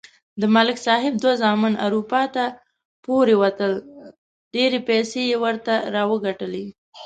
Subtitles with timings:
[0.41, 2.45] د ملک صاحب دوه زامن اروپا ته
[3.05, 3.71] پورې وتل.
[4.53, 6.65] ډېرې پیسې یې ورته راوگټلې.